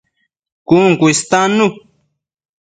Cun 0.67 0.85
cu 0.99 1.05
istannu 1.13 1.65